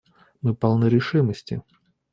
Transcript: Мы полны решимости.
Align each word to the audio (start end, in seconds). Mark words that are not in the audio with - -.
Мы 0.41 0.55
полны 0.55 0.89
решимости. 0.89 1.61